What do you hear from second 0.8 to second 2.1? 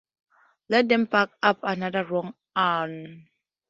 them bark up another